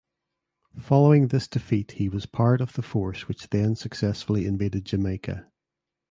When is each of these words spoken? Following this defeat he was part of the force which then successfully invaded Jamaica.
Following 0.79 1.27
this 1.27 1.47
defeat 1.47 1.91
he 1.91 2.09
was 2.09 2.25
part 2.25 2.59
of 2.59 2.73
the 2.73 2.81
force 2.81 3.27
which 3.27 3.47
then 3.49 3.75
successfully 3.75 4.47
invaded 4.47 4.83
Jamaica. 4.83 5.45